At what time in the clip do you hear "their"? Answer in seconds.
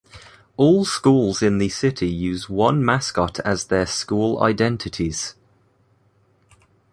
3.65-3.85